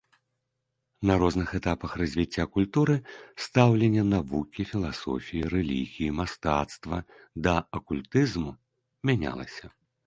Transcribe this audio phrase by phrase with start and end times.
[1.09, 2.95] На розных этапах развіцця культуры
[3.49, 6.97] стаўленне навукі, філасофіі, рэлігіі, мастацтва
[7.47, 8.51] да акультызму
[9.11, 9.65] мянялася.